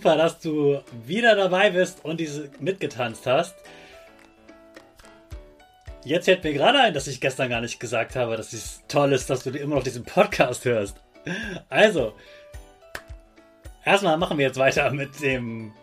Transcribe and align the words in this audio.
Super, 0.00 0.16
dass 0.16 0.40
du 0.40 0.80
wieder 1.06 1.36
dabei 1.36 1.68
bist 1.68 2.02
und 2.06 2.20
diese 2.20 2.48
mitgetanzt 2.58 3.26
hast. 3.26 3.54
Jetzt 6.06 6.24
fällt 6.24 6.42
mir 6.42 6.54
gerade 6.54 6.78
ein, 6.78 6.94
dass 6.94 7.06
ich 7.06 7.20
gestern 7.20 7.50
gar 7.50 7.60
nicht 7.60 7.78
gesagt 7.78 8.16
habe, 8.16 8.34
dass 8.34 8.54
es 8.54 8.80
toll 8.88 9.12
ist, 9.12 9.28
dass 9.28 9.44
du 9.44 9.50
immer 9.50 9.74
noch 9.74 9.82
diesen 9.82 10.02
Podcast 10.04 10.64
hörst. 10.64 10.96
Also, 11.68 12.14
erstmal 13.84 14.16
machen 14.16 14.38
wir 14.38 14.46
jetzt 14.46 14.58
weiter 14.58 14.90
mit 14.90 15.20
dem, 15.20 15.74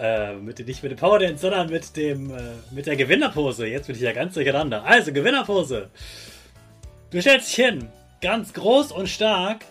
äh, 0.00 0.34
mit, 0.34 0.64
nicht 0.64 0.84
mit 0.84 0.92
dem 0.92 0.98
Power 0.98 1.18
Dance, 1.18 1.40
sondern 1.40 1.68
mit 1.68 1.96
dem, 1.96 2.30
äh, 2.30 2.42
mit 2.70 2.86
der 2.86 2.94
Gewinnerpose. 2.94 3.66
Jetzt 3.66 3.88
bin 3.88 3.96
ich 3.96 4.02
ja 4.02 4.12
ganz 4.12 4.34
durcheinander. 4.34 4.84
Also, 4.84 5.12
Gewinnerpose. 5.12 5.90
Du 7.10 7.20
stellst 7.20 7.48
dich 7.48 7.64
hin, 7.66 7.88
ganz 8.20 8.52
groß 8.52 8.92
und 8.92 9.08
stark. 9.08 9.64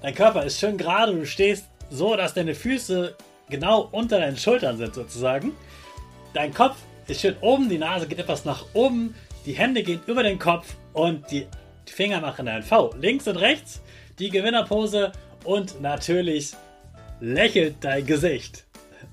Dein 0.00 0.14
Körper 0.14 0.44
ist 0.44 0.58
schön 0.58 0.78
gerade, 0.78 1.12
du 1.12 1.26
stehst 1.26 1.66
so, 1.90 2.16
dass 2.16 2.34
deine 2.34 2.54
Füße 2.54 3.16
genau 3.48 3.88
unter 3.92 4.18
deinen 4.18 4.36
Schultern 4.36 4.76
sind 4.76 4.94
sozusagen. 4.94 5.52
Dein 6.34 6.52
Kopf 6.52 6.76
ist 7.06 7.20
schön 7.20 7.36
oben, 7.40 7.68
die 7.68 7.78
Nase 7.78 8.06
geht 8.06 8.18
etwas 8.18 8.44
nach 8.44 8.66
oben, 8.74 9.14
die 9.46 9.52
Hände 9.52 9.82
gehen 9.82 10.00
über 10.06 10.22
den 10.22 10.38
Kopf 10.38 10.74
und 10.92 11.30
die 11.30 11.46
Finger 11.86 12.20
machen 12.20 12.48
ein 12.48 12.62
V. 12.62 12.92
Links 12.98 13.26
und 13.26 13.36
rechts 13.36 13.80
die 14.18 14.30
Gewinnerpose 14.30 15.12
und 15.44 15.80
natürlich 15.80 16.52
lächelt 17.20 17.76
dein 17.80 18.04
Gesicht. 18.04 18.64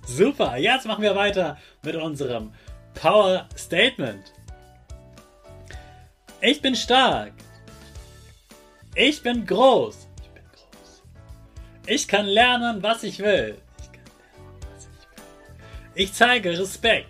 Super, 0.05 0.57
jetzt 0.57 0.85
machen 0.85 1.01
wir 1.01 1.15
weiter 1.15 1.57
mit 1.83 1.95
unserem 1.95 2.51
Power 2.93 3.47
Statement. 3.57 4.33
Ich 6.41 6.61
bin 6.61 6.75
stark. 6.75 7.33
Ich 8.95 9.21
bin 9.21 9.45
groß. 9.45 10.04
Ich 11.87 12.07
kann 12.07 12.25
lernen, 12.25 12.81
was 12.81 13.03
ich 13.03 13.19
will. 13.19 13.57
Ich 15.93 16.13
zeige 16.13 16.57
Respekt. 16.57 17.09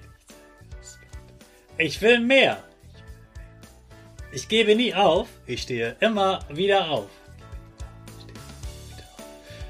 Ich 1.77 2.01
will 2.01 2.19
mehr. 2.19 2.61
Ich 4.33 4.47
gebe 4.47 4.75
nie 4.75 4.93
auf. 4.93 5.29
Ich 5.45 5.61
stehe 5.61 5.95
immer 6.01 6.39
wieder 6.49 6.89
auf. 6.89 7.09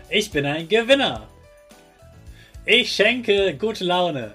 Ich 0.10 0.32
bin 0.32 0.46
ein 0.46 0.68
Gewinner. 0.68 1.28
Ich 2.66 2.92
schenke 2.92 3.56
gute 3.56 3.84
Laune. 3.84 4.34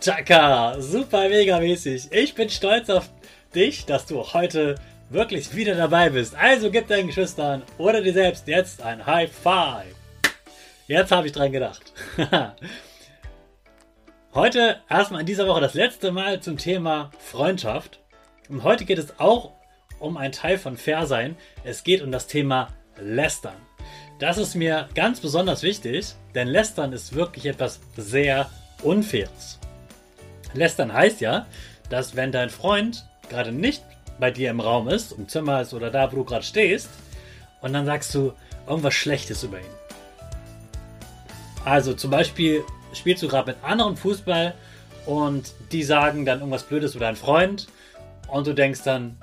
Chaka, 0.00 0.80
super 0.80 1.28
mega 1.28 1.58
mäßig. 1.60 2.10
Ich 2.12 2.34
bin 2.34 2.48
stolz 2.48 2.88
auf 2.88 3.10
dich, 3.54 3.84
dass 3.84 4.06
du 4.06 4.22
heute 4.32 4.76
wirklich 5.10 5.54
wieder 5.54 5.74
dabei 5.74 6.08
bist. 6.08 6.34
Also 6.34 6.70
gib 6.70 6.88
deinen 6.88 7.08
Geschwistern 7.08 7.62
oder 7.76 8.00
dir 8.00 8.12
selbst 8.12 8.48
jetzt 8.48 8.80
ein 8.82 9.04
High 9.04 9.30
Five. 9.30 9.94
Jetzt 10.86 11.12
habe 11.12 11.26
ich 11.26 11.32
dran 11.32 11.52
gedacht. 11.52 11.92
heute 14.34 14.80
erstmal 14.88 15.20
in 15.20 15.26
dieser 15.26 15.46
Woche 15.46 15.60
das 15.60 15.74
letzte 15.74 16.12
Mal 16.12 16.40
zum 16.40 16.56
Thema 16.56 17.10
Freundschaft. 17.18 18.00
Und 18.48 18.62
heute 18.62 18.84
geht 18.84 18.98
es 18.98 19.18
auch 19.20 19.52
um 19.98 20.16
einen 20.16 20.32
Teil 20.32 20.58
von 20.58 20.76
Fair 20.76 21.06
sein. 21.06 21.36
Es 21.64 21.84
geht 21.84 22.02
um 22.02 22.10
das 22.10 22.26
Thema 22.26 22.68
Lästern. 22.98 23.56
Das 24.18 24.38
ist 24.38 24.54
mir 24.54 24.88
ganz 24.94 25.20
besonders 25.20 25.62
wichtig, 25.62 26.14
denn 26.34 26.48
Lästern 26.48 26.92
ist 26.92 27.14
wirklich 27.14 27.46
etwas 27.46 27.80
sehr 27.96 28.50
Unfaires. 28.82 29.58
Lästern 30.54 30.92
heißt 30.92 31.20
ja, 31.20 31.46
dass 31.88 32.16
wenn 32.16 32.32
dein 32.32 32.50
Freund 32.50 33.04
gerade 33.28 33.52
nicht 33.52 33.82
bei 34.20 34.30
dir 34.30 34.50
im 34.50 34.60
Raum 34.60 34.88
ist, 34.88 35.12
im 35.12 35.28
Zimmer 35.28 35.62
ist 35.62 35.74
oder 35.74 35.90
da, 35.90 36.12
wo 36.12 36.16
du 36.16 36.24
gerade 36.24 36.44
stehst, 36.44 36.90
und 37.60 37.72
dann 37.72 37.86
sagst 37.86 38.14
du 38.14 38.32
irgendwas 38.66 38.94
Schlechtes 38.94 39.42
über 39.42 39.58
ihn. 39.58 39.64
Also 41.64 41.92
zum 41.94 42.10
Beispiel 42.10 42.64
spielst 42.92 43.22
du 43.22 43.28
gerade 43.28 43.52
mit 43.52 43.62
anderen 43.62 43.96
Fußball 43.96 44.54
und 45.06 45.52
die 45.72 45.82
sagen 45.82 46.24
dann 46.24 46.38
irgendwas 46.38 46.62
Blödes 46.62 46.94
über 46.94 47.06
deinen 47.06 47.16
Freund 47.16 47.68
und 48.28 48.46
du 48.46 48.54
denkst 48.54 48.82
dann, 48.84 49.16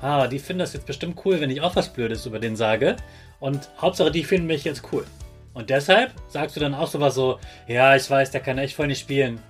ah, 0.00 0.26
die 0.26 0.38
finden 0.38 0.60
das 0.60 0.72
jetzt 0.72 0.86
bestimmt 0.86 1.20
cool, 1.24 1.40
wenn 1.40 1.50
ich 1.50 1.60
auch 1.60 1.74
was 1.74 1.92
Blödes 1.92 2.26
über 2.26 2.38
den 2.38 2.56
sage 2.56 2.96
und 3.40 3.68
Hauptsache 3.80 4.10
die 4.10 4.24
finden 4.24 4.46
mich 4.46 4.64
jetzt 4.64 4.82
cool. 4.92 5.04
Und 5.52 5.70
deshalb 5.70 6.12
sagst 6.28 6.56
du 6.56 6.60
dann 6.60 6.74
auch 6.74 6.86
sowas 6.86 7.14
so, 7.14 7.40
ja, 7.66 7.96
ich 7.96 8.08
weiß, 8.08 8.30
der 8.30 8.40
kann 8.40 8.58
echt 8.58 8.76
voll 8.76 8.86
nicht 8.86 9.00
spielen. 9.00 9.40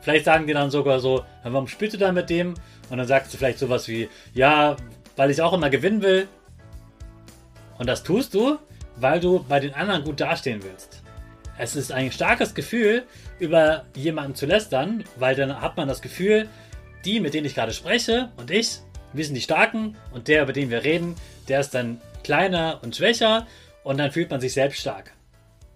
Vielleicht 0.00 0.24
sagen 0.24 0.46
die 0.46 0.52
dann 0.52 0.70
sogar 0.70 1.00
so, 1.00 1.24
warum 1.42 1.68
spielst 1.68 1.94
du 1.94 1.98
dann 1.98 2.14
mit 2.14 2.30
dem? 2.30 2.54
Und 2.88 2.98
dann 2.98 3.06
sagst 3.06 3.32
du 3.32 3.38
vielleicht 3.38 3.58
sowas 3.58 3.86
wie, 3.88 4.08
ja, 4.34 4.76
weil 5.16 5.30
ich 5.30 5.42
auch 5.42 5.52
immer 5.52 5.70
gewinnen 5.70 6.02
will. 6.02 6.28
Und 7.78 7.86
das 7.86 8.02
tust 8.02 8.34
du, 8.34 8.58
weil 8.96 9.20
du 9.20 9.44
bei 9.48 9.60
den 9.60 9.74
anderen 9.74 10.04
gut 10.04 10.20
dastehen 10.20 10.62
willst. 10.62 11.02
Es 11.58 11.76
ist 11.76 11.92
ein 11.92 12.10
starkes 12.10 12.54
Gefühl, 12.54 13.04
über 13.38 13.84
jemanden 13.94 14.34
zu 14.34 14.46
lästern, 14.46 15.04
weil 15.16 15.34
dann 15.34 15.60
hat 15.60 15.76
man 15.76 15.88
das 15.88 16.00
Gefühl, 16.00 16.48
die, 17.04 17.20
mit 17.20 17.34
denen 17.34 17.46
ich 17.46 17.54
gerade 17.54 17.72
spreche 17.72 18.30
und 18.36 18.50
ich, 18.50 18.78
wir 19.12 19.24
sind 19.24 19.34
die 19.34 19.40
Starken 19.40 19.96
und 20.12 20.28
der, 20.28 20.42
über 20.42 20.52
den 20.52 20.70
wir 20.70 20.84
reden, 20.84 21.16
der 21.48 21.60
ist 21.60 21.74
dann 21.74 22.00
kleiner 22.22 22.80
und 22.82 22.96
schwächer 22.96 23.46
und 23.82 23.98
dann 23.98 24.12
fühlt 24.12 24.30
man 24.30 24.40
sich 24.40 24.52
selbst 24.52 24.80
stark. 24.80 25.12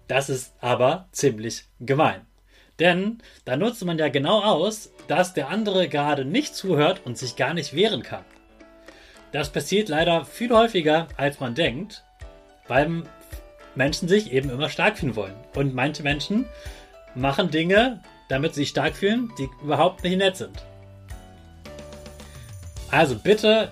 Das 0.07 0.29
ist 0.29 0.53
aber 0.61 1.07
ziemlich 1.11 1.65
gemein. 1.79 2.21
Denn 2.79 3.19
da 3.45 3.55
nutzt 3.55 3.83
man 3.85 3.97
ja 3.97 4.09
genau 4.09 4.41
aus, 4.41 4.91
dass 5.07 5.33
der 5.33 5.49
andere 5.49 5.87
gerade 5.87 6.25
nicht 6.25 6.55
zuhört 6.55 7.01
und 7.05 7.17
sich 7.17 7.35
gar 7.35 7.53
nicht 7.53 7.73
wehren 7.73 8.03
kann. 8.03 8.25
Das 9.31 9.49
passiert 9.49 9.89
leider 9.89 10.25
viel 10.25 10.51
häufiger, 10.51 11.07
als 11.17 11.39
man 11.39 11.55
denkt, 11.55 12.03
weil 12.67 13.03
Menschen 13.75 14.07
sich 14.07 14.31
eben 14.31 14.49
immer 14.49 14.69
stark 14.69 14.97
fühlen 14.97 15.15
wollen. 15.15 15.35
Und 15.55 15.73
manche 15.73 16.03
Menschen 16.03 16.45
machen 17.15 17.51
Dinge, 17.51 18.01
damit 18.29 18.53
sie 18.53 18.61
sich 18.61 18.69
stark 18.69 18.95
fühlen, 18.95 19.31
die 19.37 19.49
überhaupt 19.61 20.03
nicht 20.03 20.17
nett 20.17 20.37
sind. 20.37 20.57
Also 22.91 23.15
bitte 23.15 23.71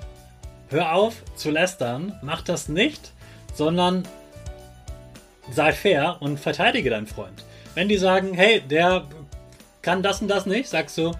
hör 0.70 0.94
auf 0.94 1.24
zu 1.36 1.52
lästern, 1.52 2.20
mach 2.22 2.42
das 2.42 2.68
nicht, 2.68 3.12
sondern 3.54 4.04
sei 5.52 5.72
fair 5.72 6.18
und 6.20 6.40
verteidige 6.40 6.90
deinen 6.90 7.08
Freund. 7.08 7.46
Wenn 7.76 7.90
die 7.90 7.98
sagen, 7.98 8.34
hey, 8.34 8.62
der 8.62 9.08
kann 9.82 10.04
das 10.04 10.22
und 10.22 10.28
das 10.28 10.46
nicht, 10.46 10.70
sagst 10.70 10.98
du, 10.98 11.12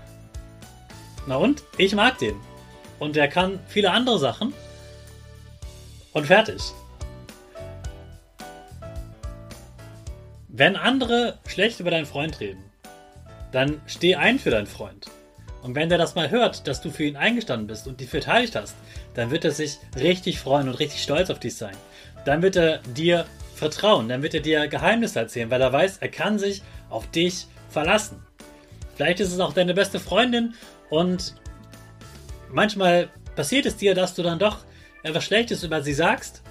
na 1.26 1.38
und? 1.38 1.64
Ich 1.78 1.96
mag 1.96 2.18
den. 2.18 2.36
Und 3.00 3.16
der 3.16 3.28
kann 3.28 3.60
viele 3.68 3.92
andere 3.92 4.20
Sachen. 4.20 4.54
Und 6.12 6.28
fertig. 6.28 6.62
Wenn 10.48 10.76
andere 10.76 11.40
schlecht 11.48 11.80
über 11.80 11.90
deinen 11.90 12.06
Freund 12.06 12.40
reden, 12.40 12.64
dann 13.52 13.82
steh 13.88 14.16
ein 14.16 14.38
für 14.38 14.52
deinen 14.52 14.68
Freund. 14.68 15.08
Und 15.64 15.76
wenn 15.76 15.90
der 15.90 15.98
das 15.98 16.14
mal 16.14 16.30
hört, 16.30 16.68
dass 16.68 16.82
du 16.82 16.92
für 16.92 17.06
ihn 17.06 17.16
eingestanden 17.16 17.68
bist 17.68 17.88
und 17.88 18.00
die 18.02 18.06
verteidigt 18.06 18.56
hast, 18.56 18.76
dann 19.16 19.32
wird 19.32 19.46
er 19.46 19.52
sich 19.52 19.80
richtig 19.96 20.40
freuen 20.40 20.68
und 20.68 20.76
richtig 20.76 21.02
stolz 21.02 21.30
auf 21.30 21.40
dich 21.40 21.56
sein. 21.56 21.76
dann 22.26 22.42
wird 22.42 22.56
er 22.56 22.78
dir 22.80 23.26
vertrauen, 23.64 24.10
dann 24.10 24.22
wird 24.22 24.34
er 24.34 24.42
dir 24.42 24.68
Geheimnisse 24.68 25.20
erzählen, 25.20 25.50
weil 25.50 25.62
er 25.62 25.72
weiß, 25.72 25.98
er 26.00 26.10
kann 26.10 26.38
sich 26.38 26.62
auf 26.90 27.10
dich 27.12 27.48
verlassen. 27.70 28.22
Vielleicht 28.96 29.20
ist 29.20 29.34
es 29.34 29.40
auch 29.40 29.54
deine 29.54 29.74
beste 29.74 30.00
Freundin 30.00 30.54
und 30.90 31.36
manchmal 32.52 33.10
passiert 33.36 33.66
es 33.66 33.78
dir, 33.78 33.96
dass 33.96 34.14
du 34.14 34.22
dann 34.22 34.38
doch 34.38 34.60
etwas 35.02 35.24
Schlechtes 35.24 35.64
über 35.64 35.82
sie 35.82 35.94
sagst 35.94 36.44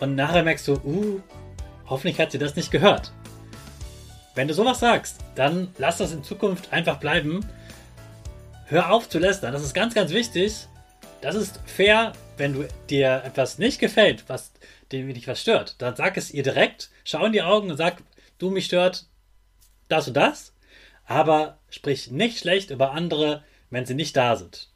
und 0.00 0.14
nachher 0.14 0.42
merkst 0.42 0.68
du, 0.68 0.74
uh, 0.74 1.20
hoffentlich 1.86 2.20
hat 2.20 2.32
sie 2.32 2.38
das 2.38 2.56
nicht 2.56 2.70
gehört. 2.70 3.12
Wenn 4.34 4.48
du 4.48 4.54
sowas 4.54 4.80
sagst, 4.80 5.18
dann 5.34 5.68
lass 5.78 5.96
das 5.96 6.12
in 6.12 6.22
Zukunft 6.22 6.72
einfach 6.72 6.98
bleiben. 6.98 7.40
Hör 8.66 8.92
auf 8.92 9.08
zu 9.08 9.18
lästern. 9.18 9.52
Das 9.52 9.62
ist 9.62 9.72
ganz, 9.72 9.94
ganz 9.94 10.10
wichtig. 10.10 10.66
Das 11.22 11.34
ist 11.34 11.60
fair, 11.64 12.12
wenn 12.36 12.52
du 12.52 12.68
dir 12.88 13.22
etwas 13.24 13.58
nicht 13.58 13.78
gefällt, 13.78 14.24
was 14.28 14.52
dich 14.92 15.26
was 15.26 15.40
stört. 15.40 15.76
Dann 15.78 15.96
sag 15.96 16.16
es 16.16 16.30
ihr 16.30 16.42
direkt, 16.42 16.90
schau 17.04 17.24
in 17.24 17.32
die 17.32 17.42
Augen 17.42 17.70
und 17.70 17.76
sag, 17.76 18.02
du 18.38 18.50
mich 18.50 18.66
stört 18.66 19.06
das 19.88 20.08
und 20.08 20.14
das. 20.14 20.52
Aber 21.04 21.58
sprich 21.70 22.10
nicht 22.10 22.38
schlecht 22.38 22.70
über 22.70 22.92
andere, 22.92 23.44
wenn 23.70 23.86
sie 23.86 23.94
nicht 23.94 24.16
da 24.16 24.36
sind. 24.36 24.70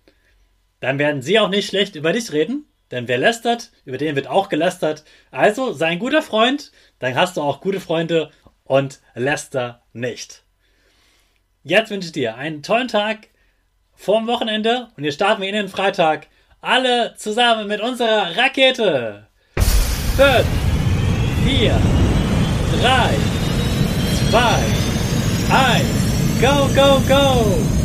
Dann 0.81 0.99
werden 0.99 1.23
sie 1.23 1.39
auch 1.39 1.49
nicht 1.49 1.69
schlecht 1.69 1.97
über 1.97 2.13
dich 2.13 2.33
reden, 2.33 2.67
denn 2.91 3.07
wer 3.09 3.19
lästert, 3.19 3.71
über 3.85 3.99
den 3.99 4.17
wird 4.17 4.27
auch 4.27 4.49
gelästert. 4.49 5.05
Also 5.31 5.73
sei 5.73 5.89
ein 5.89 5.99
guter 5.99 6.23
Freund, 6.23 6.73
dann 6.99 7.15
hast 7.15 7.37
du 7.37 7.43
auch 7.43 7.61
gute 7.61 7.81
Freunde 7.81 8.31
und 8.65 9.01
läster 9.15 9.83
nicht. 9.93 10.43
Jetzt 11.63 11.91
wünsche 11.91 12.07
ich 12.07 12.13
dir 12.13 12.37
einen 12.37 12.63
tollen 12.63 12.89
Tag 12.89 13.29
vorm 13.95 14.27
Wochenende 14.27 14.89
und 14.97 15.05
jetzt 15.05 15.17
starten 15.17 15.43
wir 15.43 15.49
in 15.49 15.55
den 15.55 15.69
Freitag 15.69 16.29
alle 16.61 17.15
zusammen 17.17 17.67
mit 17.67 17.81
unserer 17.81 18.37
Rakete. 18.37 19.27
5, 20.17 20.45
4, 21.47 21.73
3, 22.81 23.15
2, 24.31 24.41
1, 25.51 26.41
go, 26.41 26.69
go, 26.75 27.01
go! 27.09 27.80